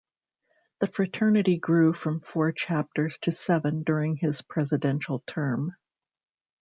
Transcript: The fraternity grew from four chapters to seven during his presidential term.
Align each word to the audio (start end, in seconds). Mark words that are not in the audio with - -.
The 0.79 0.87
fraternity 0.87 1.57
grew 1.59 1.93
from 1.93 2.21
four 2.21 2.51
chapters 2.53 3.19
to 3.19 3.31
seven 3.31 3.83
during 3.83 4.15
his 4.15 4.41
presidential 4.41 5.19
term. 5.27 5.75